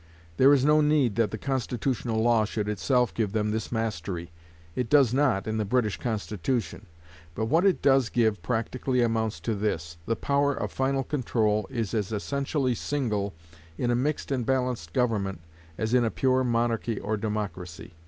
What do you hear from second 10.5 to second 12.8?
of final control is as essentially